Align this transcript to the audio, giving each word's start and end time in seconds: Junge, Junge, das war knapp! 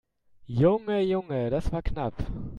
Junge, 0.47 0.99
Junge, 1.03 1.51
das 1.51 1.71
war 1.71 1.83
knapp! 1.83 2.15